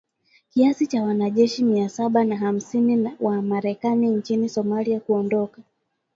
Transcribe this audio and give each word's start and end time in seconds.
kiasi 0.53 0.87
cha 0.87 1.03
wanajeshi 1.03 1.63
mia 1.63 1.89
saba 1.89 2.23
na 2.23 2.37
hamsini 2.37 3.09
wa 3.19 3.41
Marekani 3.41 4.07
nchini 4.07 4.49
Somalia 4.49 4.99
kuondoka 4.99 5.61